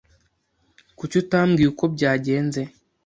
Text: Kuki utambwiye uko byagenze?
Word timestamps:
Kuki 0.97 1.15
utambwiye 1.21 1.67
uko 1.71 1.85
byagenze? 1.95 2.61